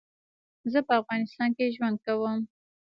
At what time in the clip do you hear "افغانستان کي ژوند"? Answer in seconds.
1.01-1.97